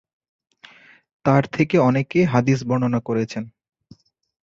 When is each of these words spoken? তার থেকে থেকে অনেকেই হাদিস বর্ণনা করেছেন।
তার 1.25 1.43
থেকে 1.47 1.57
থেকে 1.57 1.75
অনেকেই 1.79 2.25
হাদিস 2.25 2.59
বর্ণনা 2.63 2.99
করেছেন। 2.99 3.43